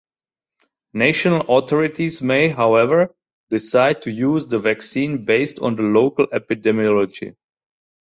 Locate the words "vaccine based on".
4.57-5.75